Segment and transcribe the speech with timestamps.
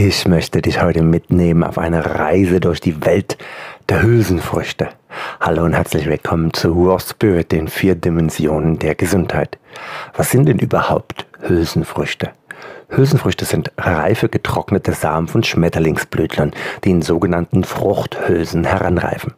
[0.00, 3.36] Ich möchte dich heute mitnehmen auf eine Reise durch die Welt
[3.88, 4.90] der Hülsenfrüchte.
[5.40, 9.58] Hallo und herzlich willkommen zu Raw Spirit, den vier Dimensionen der Gesundheit.
[10.16, 12.30] Was sind denn überhaupt Hülsenfrüchte?
[12.90, 16.52] Hülsenfrüchte sind reife getrocknete Samen von Schmetterlingsblütlern,
[16.84, 19.34] die in sogenannten Fruchthülsen heranreifen.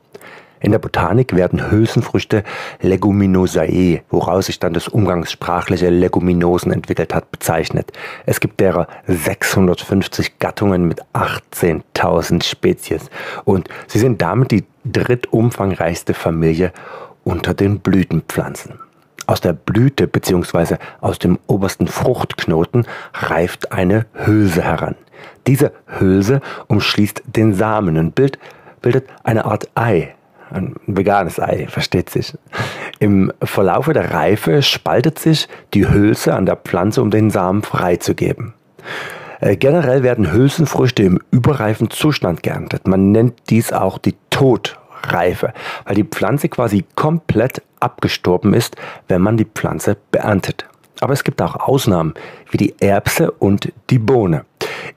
[0.60, 2.44] In der Botanik werden Hülsenfrüchte
[2.82, 7.92] Leguminosae, woraus sich dann das umgangssprachliche Leguminosen entwickelt hat, bezeichnet.
[8.26, 13.08] Es gibt derer 650 Gattungen mit 18.000 Spezies
[13.44, 16.72] und sie sind damit die drittumfangreichste Familie
[17.24, 18.80] unter den Blütenpflanzen.
[19.26, 20.76] Aus der Blüte bzw.
[21.00, 24.96] aus dem obersten Fruchtknoten reift eine Hülse heran.
[25.46, 30.14] Diese Hülse umschließt den Samen und bildet eine Art Ei,
[30.50, 32.36] ein veganes Ei, versteht sich.
[32.98, 38.54] Im Verlaufe der Reife spaltet sich die Hülse an der Pflanze, um den Samen freizugeben.
[39.40, 42.86] Äh, generell werden Hülsenfrüchte im überreifen Zustand geerntet.
[42.86, 45.52] Man nennt dies auch die Todreife,
[45.84, 48.76] weil die Pflanze quasi komplett abgestorben ist,
[49.08, 50.66] wenn man die Pflanze beerntet.
[51.00, 52.12] Aber es gibt auch Ausnahmen,
[52.50, 54.44] wie die Erbse und die Bohne.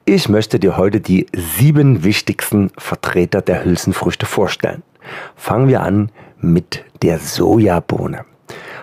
[0.04, 4.84] Ich möchte dir heute die sieben wichtigsten Vertreter der Hülsenfrüchte vorstellen.
[5.36, 6.10] Fangen wir an
[6.40, 8.26] mit der Sojabohne.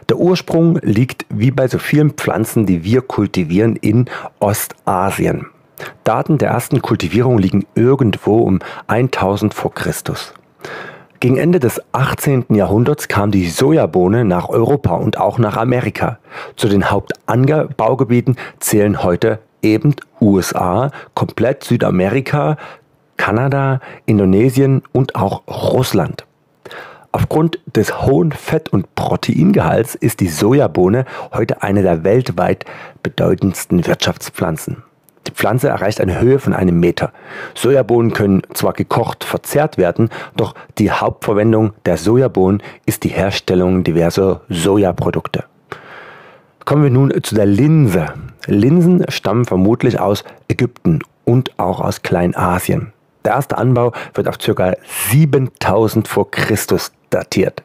[0.09, 4.07] Der Ursprung liegt wie bei so vielen Pflanzen, die wir kultivieren, in
[4.41, 5.47] Ostasien.
[6.05, 10.35] Daten der ersten Kultivierung liegen irgendwo um 1000 vor Christus.
[11.21, 12.47] Gegen Ende des 18.
[12.49, 16.19] Jahrhunderts kam die Sojabohne nach Europa und auch nach Amerika.
[16.57, 22.57] Zu den Hauptanbaugebieten zählen heute eben USA, komplett Südamerika,
[23.21, 26.25] Kanada, Indonesien und auch Russland.
[27.13, 32.65] Aufgrund des hohen Fett- und Proteingehalts ist die Sojabohne heute eine der weltweit
[33.03, 34.85] bedeutendsten Wirtschaftspflanzen.
[35.27, 37.13] Die Pflanze erreicht eine Höhe von einem Meter.
[37.55, 44.41] Sojabohnen können zwar gekocht verzehrt werden, doch die Hauptverwendung der Sojabohnen ist die Herstellung diverser
[44.49, 45.45] Sojaprodukte.
[46.65, 48.15] Kommen wir nun zu der Linse.
[48.47, 52.95] Linsen stammen vermutlich aus Ägypten und auch aus Kleinasien.
[53.31, 54.75] Der erste Anbau wird auf ca.
[55.13, 57.63] 7000 vor Christus datiert.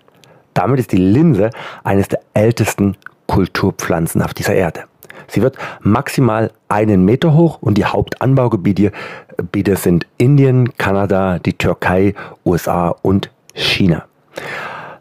[0.53, 1.49] Damit ist die Linse
[1.83, 2.95] eines der ältesten
[3.25, 4.83] Kulturpflanzen auf dieser Erde.
[5.27, 8.91] Sie wird maximal einen Meter hoch und die Hauptanbaugebiete
[9.75, 12.13] sind Indien, Kanada, die Türkei,
[12.45, 14.05] USA und China.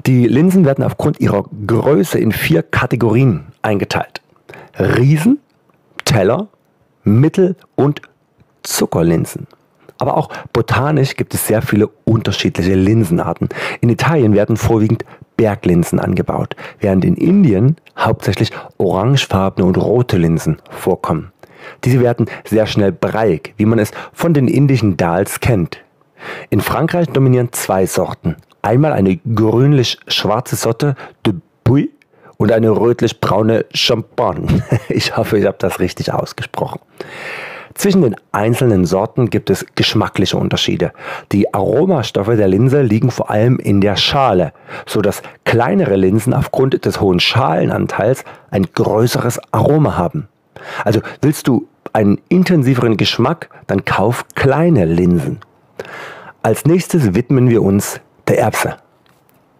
[0.06, 4.22] Die Linsen werden aufgrund ihrer Größe in vier Kategorien eingeteilt.
[4.78, 5.41] Riesen,
[6.06, 6.48] Teller,
[7.03, 8.00] Mittel- und
[8.62, 9.47] Zuckerlinsen.
[10.04, 13.48] Aber auch botanisch gibt es sehr viele unterschiedliche Linsenarten.
[13.81, 15.03] In Italien werden vorwiegend
[15.38, 21.32] Berglinsen angebaut, während in Indien hauptsächlich orangefarbene und rote Linsen vorkommen.
[21.84, 25.78] Diese werden sehr schnell breiig, wie man es von den indischen Dals kennt.
[26.50, 28.36] In Frankreich dominieren zwei Sorten.
[28.60, 31.32] Einmal eine grünlich-schwarze Sorte de
[31.65, 31.88] Bouille
[32.36, 34.62] und eine rötlich-braune Champagne.
[34.91, 36.81] Ich hoffe, ich habe das richtig ausgesprochen.
[37.74, 40.92] Zwischen den einzelnen Sorten gibt es geschmackliche Unterschiede.
[41.32, 44.52] Die Aromastoffe der Linse liegen vor allem in der Schale,
[44.86, 50.28] so dass kleinere Linsen aufgrund des hohen Schalenanteils ein größeres Aroma haben.
[50.84, 55.41] Also willst du einen intensiveren Geschmack, dann kauf kleine Linsen.
[56.42, 58.76] Als nächstes widmen wir uns der Erbse.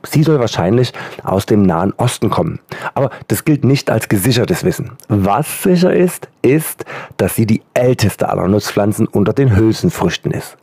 [0.05, 0.93] Sie soll wahrscheinlich
[1.23, 2.61] aus dem Nahen Osten kommen.
[2.95, 4.93] Aber das gilt nicht als gesichertes Wissen.
[5.09, 6.85] Was sicher ist, ist,
[7.17, 10.57] dass sie die älteste aller Nutzpflanzen unter den Hülsenfrüchten ist.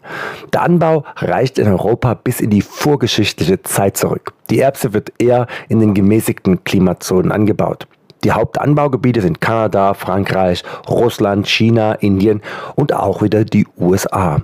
[0.53, 4.33] Der Anbau reicht in Europa bis in die vorgeschichtliche Zeit zurück.
[4.49, 7.87] Die Erbse wird eher in den gemäßigten Klimazonen angebaut.
[8.23, 12.41] Die Hauptanbaugebiete sind Kanada, Frankreich, Russland, China, Indien
[12.75, 14.41] und auch wieder die USA.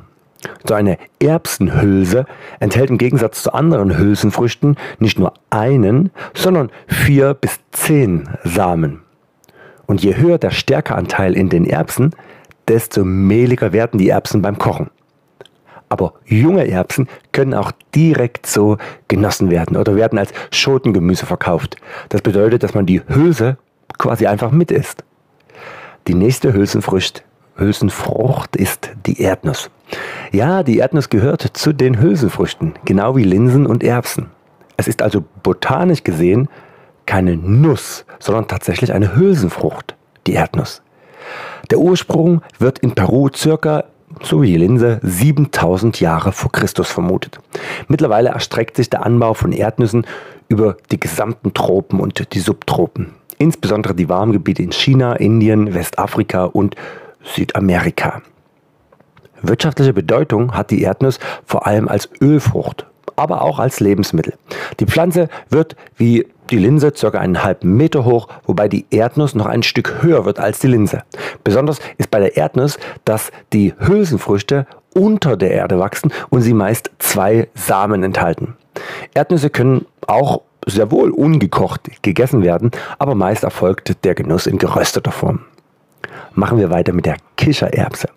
[0.68, 2.26] So eine Erbsenhülse
[2.60, 9.02] enthält im Gegensatz zu anderen Hülsenfrüchten nicht nur einen, sondern vier bis zehn Samen.
[9.86, 12.12] Und je höher der Stärkeanteil in den Erbsen,
[12.68, 14.90] desto mehliger werden die Erbsen beim Kochen.
[15.90, 21.78] Aber junge Erbsen können auch direkt so genossen werden oder werden als Schotengemüse verkauft.
[22.10, 23.58] Das bedeutet, dass man die Hülse
[23.98, 25.06] quasi einfach mit isst.
[26.08, 27.24] Die nächste Hülsenfrucht,
[27.58, 29.70] Hülsenfrucht ist die Erdnuss.
[30.32, 34.28] Ja, die Erdnuss gehört zu den Hülsenfrüchten, genau wie Linsen und Erbsen.
[34.76, 36.50] Es ist also botanisch gesehen
[37.08, 39.96] keine Nuss, sondern tatsächlich eine Hülsenfrucht,
[40.28, 40.84] die Erdnuss.
[41.72, 43.86] Der Ursprung wird in Peru circa,
[44.22, 47.40] so wie die Linse, 7000 Jahre vor Christus vermutet.
[47.88, 50.06] Mittlerweile erstreckt sich der Anbau von Erdnüssen
[50.48, 53.14] über die gesamten Tropen und die Subtropen.
[53.40, 56.76] Insbesondere die Warmgebiete in China, Indien, Westafrika und
[57.36, 58.22] Südamerika.
[59.42, 64.34] Wirtschaftliche Bedeutung hat die Erdnuss vor allem als Ölfrucht, aber auch als Lebensmittel.
[64.80, 67.10] Die Pflanze wird wie die Linse ca.
[67.10, 71.04] einen halben Meter hoch, wobei die Erdnuss noch ein Stück höher wird als die Linse.
[71.44, 76.90] Besonders ist bei der Erdnuss, dass die Hülsenfrüchte unter der Erde wachsen und sie meist
[77.00, 78.56] zwei Samen enthalten.
[79.14, 85.12] Erdnüsse können auch sehr wohl ungekocht gegessen werden, aber meist erfolgt der Genuss in gerösteter
[85.12, 85.42] Form.
[86.38, 88.10] Machen wir weiter mit der Kichererbse.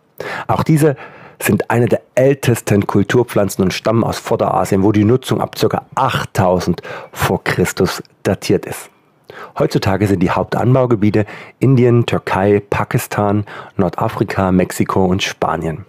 [0.46, 0.94] Auch diese
[1.42, 5.86] sind eine der ältesten Kulturpflanzen und stammen aus Vorderasien, wo die Nutzung ab ca.
[5.94, 6.82] 8000
[7.12, 8.90] vor Christus datiert ist.
[9.58, 11.24] Heutzutage sind die Hauptanbaugebiete
[11.60, 13.46] Indien, Türkei, Pakistan,
[13.78, 15.86] Nordafrika, Mexiko und Spanien.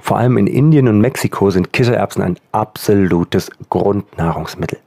[0.00, 4.80] Vor allem in Indien und Mexiko sind Kichererbsen ein absolutes Grundnahrungsmittel.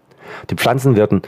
[0.49, 1.21] Die Pflanzen werden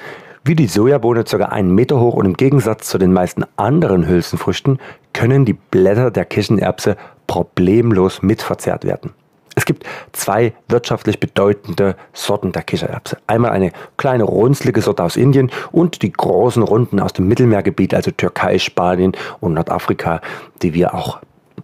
[0.43, 1.37] wie die Sojabohne ca.
[1.37, 4.79] einen Meter hoch und im Gegensatz zu den meisten anderen Hülsenfrüchten
[5.13, 6.97] können die Blätter der Kichererbse
[7.27, 9.11] problemlos mitverzehrt werden.
[9.55, 13.17] Es gibt zwei wirtschaftlich bedeutende Sorten der Kichererbse.
[13.27, 18.11] Einmal eine kleine runzlige Sorte aus Indien und die großen Runden aus dem Mittelmeergebiet, also
[18.11, 20.21] Türkei, Spanien und Nordafrika,
[20.63, 21.19] die wir auch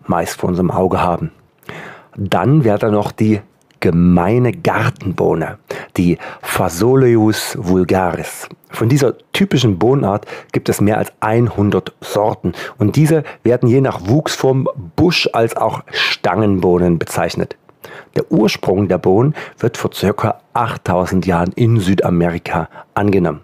[0.06, 1.32] meist vor unserem Auge haben.
[2.16, 3.42] Dann wäre da noch die
[3.80, 5.58] gemeine Gartenbohne,
[5.98, 8.48] die Phasoleus vulgaris.
[8.70, 14.08] Von dieser typischen Bohnenart gibt es mehr als 100 Sorten und diese werden je nach
[14.08, 17.58] Wuchsform Busch- als auch Stangenbohnen bezeichnet.
[18.16, 20.42] Der Ursprung der Bohnen wird vor ca.
[20.54, 23.42] 8000 Jahren in Südamerika angenommen.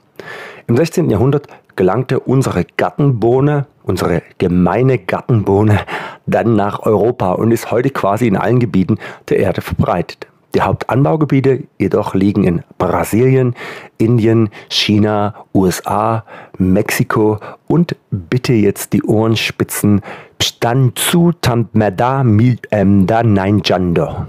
[0.68, 1.10] Im 16.
[1.10, 5.80] Jahrhundert gelangte unsere Gartenbohne, unsere gemeine Gartenbohne,
[6.26, 8.98] dann nach Europa und ist heute quasi in allen Gebieten
[9.30, 10.28] der Erde verbreitet.
[10.56, 13.56] Die Hauptanbaugebiete jedoch liegen in Brasilien,
[13.98, 16.24] Indien, China, USA,
[16.58, 20.02] Mexiko und bitte jetzt die Ohrenspitzen
[20.40, 24.26] Pstanzu Tampmeda Milda Nainjando.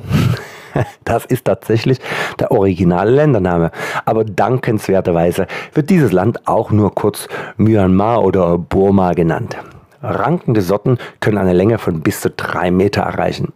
[1.04, 1.98] Das ist tatsächlich
[2.38, 3.70] der originale Ländername.
[4.04, 9.56] Aber dankenswerterweise wird dieses Land auch nur kurz Myanmar oder Burma genannt.
[10.02, 13.52] Rankende Sorten können eine Länge von bis zu drei Meter erreichen.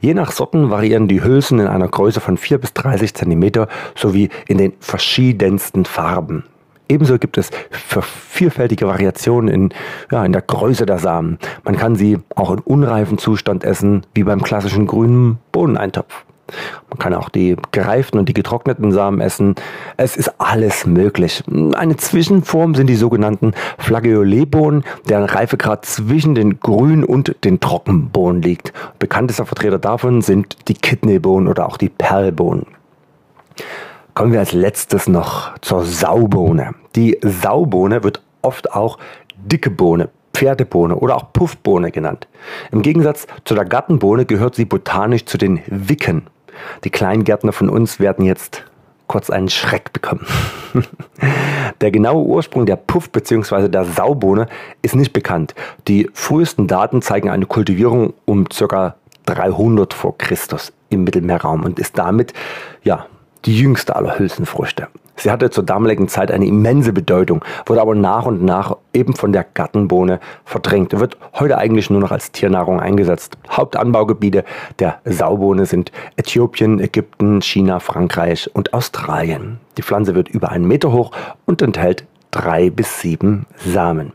[0.00, 4.28] Je nach Sorten variieren die Hülsen in einer Größe von 4 bis 30 cm sowie
[4.46, 6.44] in den verschiedensten Farben.
[6.88, 7.50] Ebenso gibt es
[7.80, 9.74] vielfältige Variationen in,
[10.10, 11.38] ja, in der Größe der Samen.
[11.64, 16.24] Man kann sie auch in unreifen Zustand essen, wie beim klassischen grünen Bohneneintopf.
[16.90, 19.54] Man kann auch die gereiften und die getrockneten Samen essen.
[19.96, 21.42] Es ist alles möglich.
[21.74, 28.72] Eine Zwischenform sind die sogenannten Flageoletbohnen, deren Reifegrad zwischen den grünen und den Trockenbohnen liegt.
[28.98, 32.66] Bekanntester Vertreter davon sind die Kidneybohnen oder auch die Perlbohnen.
[34.14, 36.74] Kommen wir als letztes noch zur Saubohne.
[36.96, 38.98] Die Saubohne wird oft auch
[39.36, 42.28] dicke Bohne, Pferdebohne oder auch Puffbohne genannt.
[42.70, 46.24] Im Gegensatz zu der Gartenbohne gehört sie botanisch zu den Wicken.
[46.84, 48.64] Die Kleingärtner von uns werden jetzt
[49.06, 50.26] kurz einen Schreck bekommen.
[51.80, 53.68] der genaue Ursprung der Puff- bzw.
[53.68, 54.46] der Saubohne
[54.80, 55.54] ist nicht bekannt.
[55.86, 58.94] Die frühesten Daten zeigen eine Kultivierung um ca.
[59.26, 62.32] 300 vor Christus im Mittelmeerraum und ist damit
[62.82, 63.06] ja
[63.44, 64.88] die jüngste aller Hülsenfrüchte.
[65.16, 69.32] Sie hatte zur damaligen Zeit eine immense Bedeutung, wurde aber nach und nach eben von
[69.32, 73.36] der Gartenbohne verdrängt, wird heute eigentlich nur noch als Tiernahrung eingesetzt.
[73.50, 74.44] Hauptanbaugebiete
[74.78, 79.60] der Saubohne sind Äthiopien, Ägypten, China, Frankreich und Australien.
[79.76, 81.12] Die Pflanze wird über einen Meter hoch
[81.44, 84.12] und enthält drei bis sieben Samen.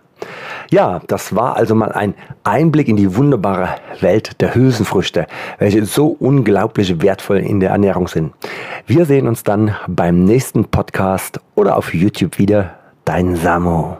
[0.69, 5.27] Ja, das war also mal ein Einblick in die wunderbare Welt der Hülsenfrüchte,
[5.59, 8.33] welche so unglaublich wertvoll in der Ernährung sind.
[8.85, 12.75] Wir sehen uns dann beim nächsten Podcast oder auf YouTube wieder.
[13.05, 13.97] Dein Samo.